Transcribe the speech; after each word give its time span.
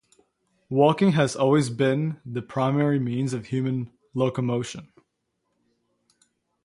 Walking 0.71 1.11
has 1.11 1.35
always 1.35 1.69
been 1.69 2.19
the 2.25 2.41
primary 2.41 2.97
means 2.97 3.33
of 3.33 3.45
human 3.45 3.91
locomotion. 4.15 4.91